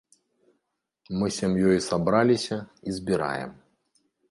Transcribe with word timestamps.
Мы 1.19 1.29
сям'ёй 1.35 1.79
сабраліся 1.89 2.59
і 2.91 2.97
збіраем. 2.99 3.51